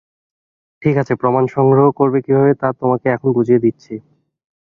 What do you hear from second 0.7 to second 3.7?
ঠিক আছে, প্রমাণ সংগ্রহ করবে কীভাবে তা তোমাকে এখন বুঝিয়ে